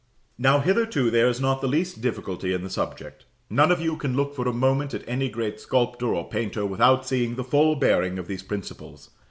[0.39, 4.15] Now hitherto there is not the least difficulty in the subject; none of you can
[4.15, 8.17] look for a moment at any great sculptor or painter without seeing the full bearing
[8.17, 9.11] of these principles.